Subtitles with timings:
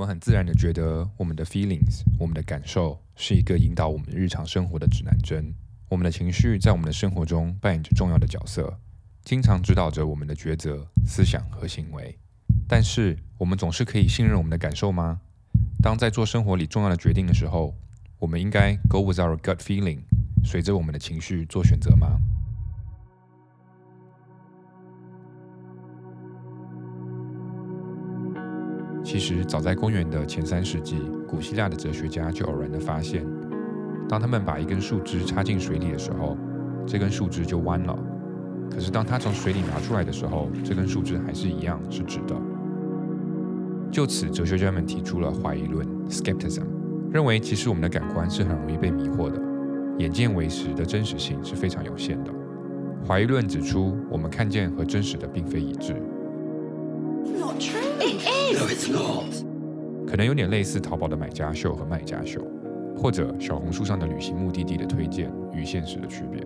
[0.00, 5.54] 我们很自然的觉得，我们的 feelings，我们的感受，是一个引导我们日常生活的指南针。
[5.90, 8.80] 我们的情绪在我们的生活中扮演着重要的角色，
[9.26, 12.18] 经常指导着我们的抉择、思想和行为。
[12.66, 15.20] 但是，我们总是可以信任我们的感受吗？
[15.82, 17.74] 当在做生活里重要的决定的时候，
[18.18, 19.98] 我们应该 go with our gut feeling，
[20.42, 22.18] 随着我们的情绪做选择吗？
[29.02, 33.26] 其实，早在公元的前三世纪，古希腊的哲学家就偶然的发现，
[34.08, 36.36] 当他们把一根树枝插进水里的时候，
[36.86, 37.98] 这根树枝就弯了；
[38.70, 42.36] 可是当他从水里拿出来的时候，这根树枝还是一样是直的。
[43.90, 46.66] 就此，哲学家们提出了怀疑论 （skepticism），
[47.10, 49.40] 认为其实我们的感官是很容易被迷惑的，
[49.98, 52.30] 眼见为实的真实性是非常有限的。
[53.08, 55.96] 怀疑论指出，我们看见和真实的并非一致。
[60.06, 62.40] 可能有点类似淘宝的买家秀和卖家秀，
[62.96, 66.44] 或者小红书上的旅行目的地的推荐与现实的区别。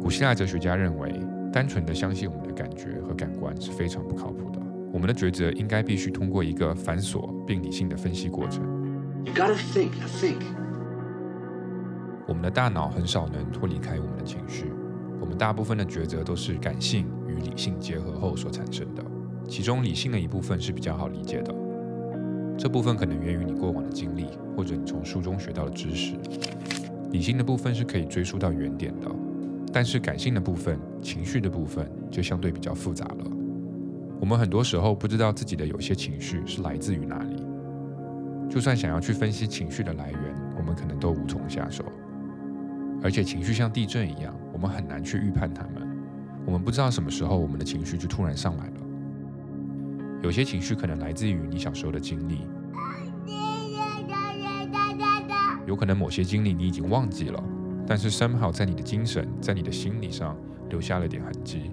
[0.00, 1.20] 古希腊哲学家认为，
[1.52, 4.60] 单纯的相信我们的感觉和感官是非常不靠谱的。
[4.92, 8.62] 我们的抉择应该必须通过一个繁琐并理性的分析过程。
[12.28, 14.72] 我们的大脑很少能脱离开我们的情绪，
[15.20, 19.04] 我们大部分的抉择都是感性与理性结合后所产生的。
[19.48, 21.54] 其中理性的一部分是比较好理解的，
[22.56, 24.26] 这部分可能源于你过往的经历，
[24.56, 26.14] 或者你从书中学到的知识。
[27.10, 29.10] 理性的部分是可以追溯到原点的，
[29.72, 33.26] 但是感性的部分、情绪的部分就相对比较复杂了。
[34.18, 37.44] 我们很多时候不知道自己的有些情绪是来自于哪里，
[38.48, 40.20] 就算想要去分析情绪的来源，
[40.56, 41.84] 我们可能都无从下手。
[43.02, 45.86] 而且情绪像地震一样，我们很难去预判它们。
[46.46, 48.72] 我们不知道什么时候我们的情绪就突然上来了。
[50.22, 52.46] 有些情绪可能来自于你小时候的经历，
[55.66, 57.42] 有可能某些经历你已经忘记了，
[57.86, 60.36] 但是 somehow 在你的精神、在你的心理上
[60.70, 61.72] 留下了点痕迹。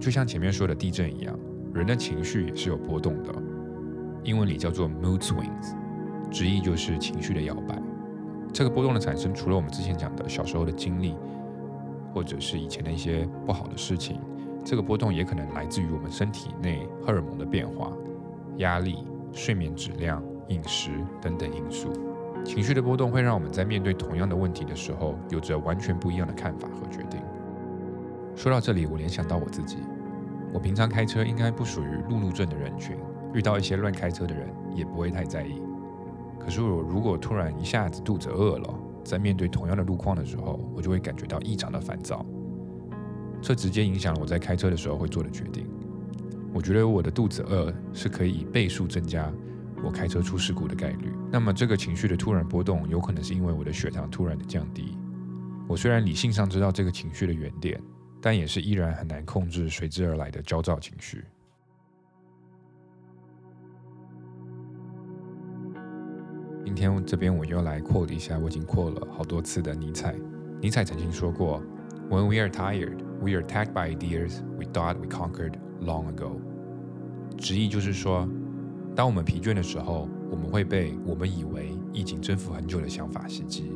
[0.00, 1.38] 就像前面说的地震一样，
[1.72, 3.32] 人的情绪也是有波动的，
[4.24, 5.74] 英文里叫做 mood swings，
[6.30, 7.80] 直译就是情绪的摇摆。
[8.52, 11.14] 这个波动的产生，除了我们之前讲的小时候的经历，
[12.12, 14.20] 或者是以前的一些不好的事情。
[14.66, 17.92] 这个波动也可能来自于我们身体内荷尔蒙的变化、
[18.56, 20.90] 压力、睡眠质量、饮食
[21.22, 21.88] 等等因素。
[22.44, 27.20] 情绪的波动会让我们在面对同样的问题的时候，有着完全不一样的看法和决定。
[28.34, 29.78] 说到这里，我联想到我自己，
[30.52, 32.96] 我平常开车应该不属于路怒症的人群，
[33.32, 35.62] 遇到一些乱开车的人也不会太在意。
[36.40, 38.74] 可是我如果突然一下子肚子饿了，
[39.04, 42.26] 在面对同样的路况的时候，我就会感觉到异常的烦躁。
[43.46, 45.68] 这直接影响了我在开车的时候会做的决定。
[46.52, 49.32] 我觉得我的肚子饿是可以倍数增加
[49.84, 51.12] 我开车出事故的概率。
[51.30, 54.98] 那么这个情绪的突然波动，有可能是因为我的血糖突然的降低。
[55.68, 57.80] 我虽然理性上知道这个情绪的原点，
[58.20, 61.24] 但也是依然很难控制随之而来的焦躁情绪。
[66.64, 70.16] 今天这边我又来 quote 一下我已经 quote 了好多次的尼采。
[70.60, 71.62] 尼采曾经说过。
[72.08, 76.40] When we are tired, we are attacked by ideas we thought we conquered long ago。
[77.36, 78.28] 直译就是说，
[78.94, 83.72] 当我们疲倦的时候，我们会被我们以为已经征服很久的想法袭击。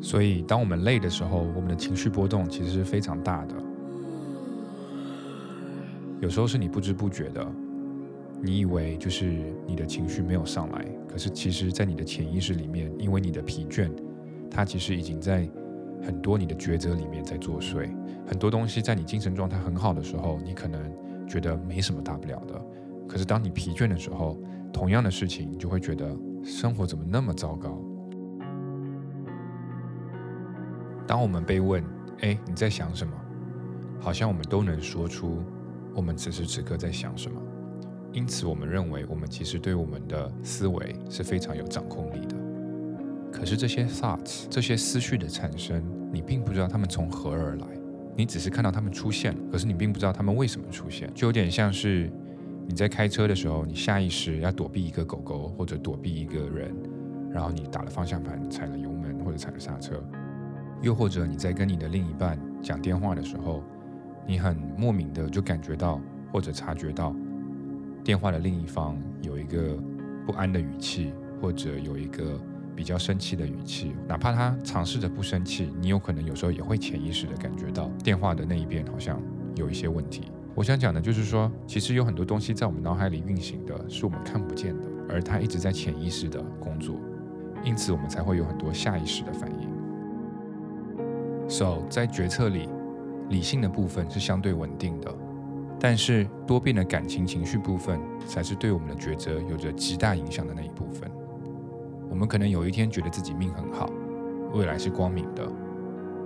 [0.00, 3.56] 所以，当我们累的时候，我们的情绪波动其实是非常大的。
[6.20, 7.44] 有时候是你不知不觉的，
[8.40, 13.90] 你以为就是你的情绪没有上来，可是其实，在你的潜意识里面，因为你的疲倦，
[14.48, 15.50] 它其实已经在。
[16.02, 17.90] 很多你的抉择里面在作祟，
[18.26, 20.80] 很多东西在你精神状态很好的时候，你可能
[21.26, 22.60] 觉得没什么大不了的。
[23.06, 24.36] 可是当你疲倦的时候，
[24.72, 26.14] 同样的事情，你就会觉得
[26.44, 27.80] 生活怎么那么糟糕。
[31.06, 31.82] 当我们被问
[32.20, 33.12] “哎，你在想什么？”
[34.00, 35.42] 好像我们都能说出
[35.94, 37.40] 我们此时此刻在想什么。
[38.12, 42.36] 因此，我们认为我们其实对我们的思维是非常有掌控力的。
[43.32, 45.82] 可是这些 thoughts，这些思绪的产生，
[46.18, 47.66] 你并不知道他们从何而来，
[48.16, 52.10] 你只是看到他们出现，可是你并不知道他们为什么出现，就有点像是
[52.66, 56.74] 你在开车的时候，你下意识要躲避一个狗狗或者躲避一个人，
[57.30, 60.02] 然后你打了方向盘，踩了油门或者踩了刹车，
[60.82, 63.62] 又或者你在跟你的另一半讲电话的时候，
[64.26, 66.00] 你很莫名的就感觉到
[66.32, 67.14] 或者察觉到
[68.02, 69.78] 电话的另一方有一个
[70.26, 72.40] 不安的语气，或者有一个。
[72.78, 79.20] 比较生气的语气，哪怕他尝试着不生气，你有可能有时候也会潜意识的感觉到电话的那一边好像
[79.56, 80.30] 有一些问题。
[80.54, 84.84] 我想讲的就是说，其实有很多东西在我们脑海里运行的，是我们看不见的。
[85.08, 86.94] 而它一直在潜意识的工作，
[87.64, 89.68] 因此我们才会有很多下意识的反应。
[91.48, 92.68] So，在决策里，
[93.28, 95.12] 理性的部分是相对稳定的，
[95.80, 101.10] 但是多变的感情情绪部分才是对我们的抉择有着极大影响的那一部分。
[102.10, 103.90] 我们可能有一天觉得自己命很好，
[104.52, 105.46] 未来是光明的，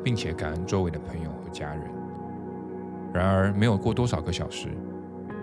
[0.04, 1.82] 并且感恩周围的朋友和家人。
[3.12, 4.68] 然而，没有过多少个小时，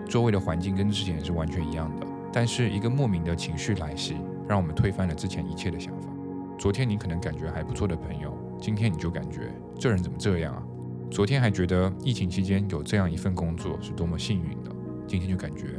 [0.08, 2.06] 周围的环境跟之前是完全一样的。
[2.32, 4.16] 但是，一个莫名的情绪来袭，
[4.48, 6.08] 让我们推翻了之前一切的想法。
[6.58, 10.62] 昨天你可能感觉还不错的朋友，今天你就感觉这人怎么这样啊？
[11.10, 14.70] 昨天还觉得疫情期间有这样一份工作是多么幸运的，
[15.06, 15.74] 今天就感觉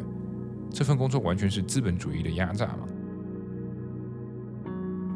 [0.69, 2.87] 这份工作完全是资本主义的压榨嘛？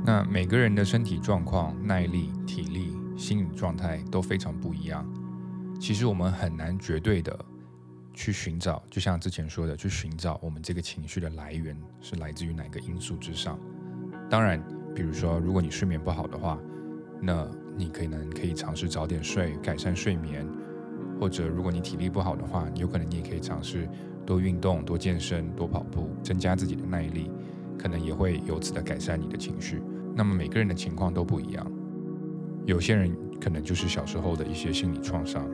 [0.06, 5.04] 那每个人的身体状况、耐力、体力、心理状态都非常不一样。
[5.80, 7.36] 其实我们很难绝对的
[8.14, 13.60] 去寻找，就像之前说的，去寻找我们这个情绪的来源是来自于哪个因素之上。
[14.30, 14.64] 当然，
[14.94, 16.60] 比如说，如果你睡眠不好的话，
[17.20, 20.46] 那你可能可以尝试早点睡，改善睡眠；
[21.20, 23.90] 或者如果你体力不好的话，有可能你也可以尝试
[24.24, 27.32] 多运动、多健身、多跑步，增加自己的耐力，
[27.78, 29.82] 可能也会由此的改善你的情绪。
[30.16, 31.72] 那么每个人的情况都不一样，
[32.66, 35.48] 有些人可能就是小时候的一些心理创伤。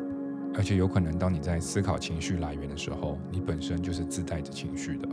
[0.53, 5.07] 而且有可能，当你在思考情绪来源的时候，你本身就是自带着情绪的。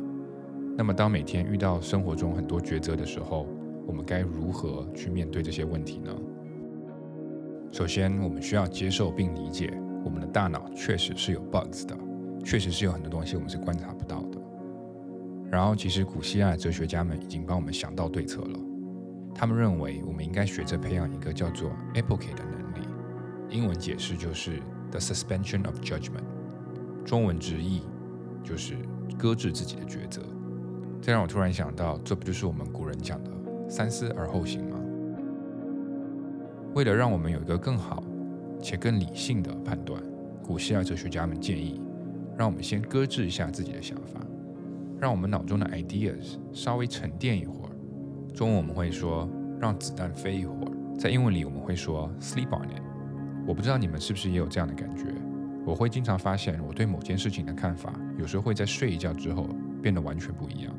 [0.77, 3.47] 那么，当每天遇到生活中很多抉择的时候，
[3.87, 6.13] 我们该如何去面对这些问题呢？
[7.71, 9.73] 首先，我们需要接受并理解，
[10.05, 11.97] 我们的大脑确实是有 bugs 的，
[12.45, 14.41] 确实是有很多东西我们是观察不到的。
[15.51, 18.59] 然后，其实古希腊哲学家们已经帮我们想到对策了。
[19.35, 22.89] 他们认为，我们应该学着培养一个叫做 epoche 的能力，
[23.49, 24.61] 英文解释就是。
[24.91, 26.25] The suspension of judgment，
[27.05, 27.83] 中文直译
[28.43, 28.75] 就是
[29.19, 30.23] 搁置自己的抉择。
[31.03, 33.31] 这让我突然想到，这不就是我们古人讲的
[33.69, 34.81] “三思而后行”吗？
[36.75, 38.03] 为了让我们有一个更好
[38.63, 40.03] 且更理性的判断，
[40.43, 41.83] 古希腊哲学家们建议，
[42.35, 44.19] 让我们先搁置一下自己的想法，
[45.01, 47.71] 让我们脑中的 ideas 稍微沉淀一会儿。
[48.35, 49.29] 中文我们会说
[49.61, 52.83] “让子弹飞一会儿”，在英文里我们会说 “sleep on it”。
[53.47, 55.05] 我不知道你们是不是也有这样的感觉？
[55.65, 59.49] 我会经常发现，我对某件事情的看法，有时候会在睡一觉之后
[59.83, 60.75] 变得完全不一样。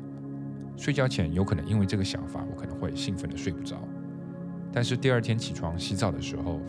[0.76, 3.76] 睡觉前有可能因为这个想法，我可能会兴奋的睡不着，
[4.72, 6.60] 但是第二天起床洗澡的时候，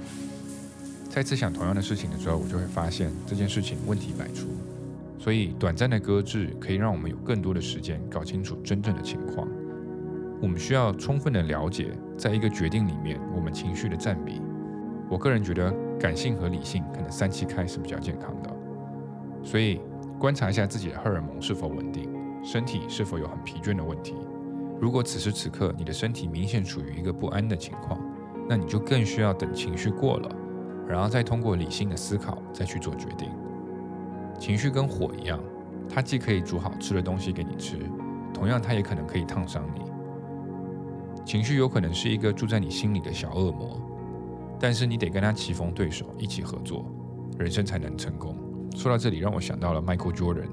[1.09, 4.47] 再次想同样的事情的时候，我就会发现这件事情问题百出。
[5.21, 9.47] 所以，短暂的搁置可以让我们有更多的时间搞清楚真正的情况。
[10.41, 14.41] 我们需要充分的了解，在一个决定里面，我们情绪的占比。
[15.07, 15.71] 我个人觉得。
[16.01, 18.51] 感性和理性可能三七开是比较健康的，
[19.43, 19.79] 所以
[20.17, 22.09] 观察一下自己的荷尔蒙是否稳定，
[22.43, 24.15] 身体是否有很疲倦的问题。
[24.79, 28.01] 如果此时此刻你的身体明显处于一个不安的情况，
[28.49, 30.35] 那你就更需要等情绪过了，
[30.87, 33.29] 然后再通过理性的思考再去做决定。
[34.41, 35.39] 情绪跟火一样，
[35.87, 37.77] 它既可以煮好吃的东西给你吃，
[38.33, 39.81] 同样它也可能可以烫伤你。
[41.23, 43.79] 情绪有可能是一个住在你心里的小恶魔。
[44.59, 46.91] 但是你得跟他棋逢对手，一起合作，
[47.37, 48.35] 人生才能成功。
[48.75, 50.49] 说到这里，让我想到了 Michael Jordan，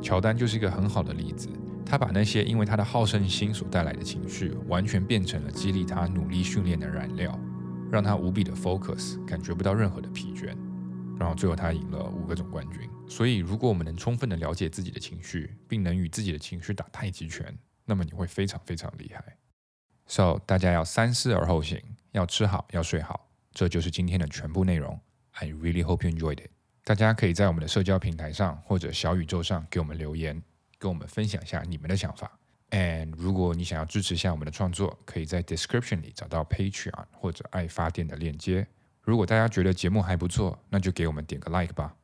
[0.00, 1.50] 乔丹就是一个很好的例子。
[1.84, 7.38] 他把那些因为他的好胜心所带来的情绪，完全变成了激励他努力训练的燃料，
[7.90, 10.56] 让他无比的 focus，感觉不到任何的疲倦。
[11.18, 12.88] 然后最后他赢了五个总冠军。
[13.08, 19.36] 所以，如果我们能充分的了解自己的情绪，并能与自己的情绪打太极拳，那么你会非常非常厉害。
[20.06, 21.80] So，大家要三思而后行。
[22.12, 25.00] 要吃好，要睡好，这就是今天的全部内容。
[25.32, 26.50] I really hope you enjoyed it。
[26.84, 30.42] 大家可以在我们的社交平台上或者小宇宙上给我们留言，
[30.78, 32.38] 跟我们分享一下你们的想法。
[32.70, 38.66] And 如果你想要支持一下我们的创作，可以在 description 里找到 Patreon 或者爱发电的链接。
[39.02, 41.94] 如果大家觉得节目还不错，那就给我们点个 like 吧。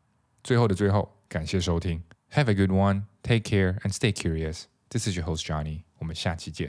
[0.43, 2.03] 最后的最后，感谢收听
[2.33, 4.65] ，Have a good one，Take care and stay curious。
[4.89, 5.83] This is your host Johnny。
[5.99, 6.69] 我们下期见。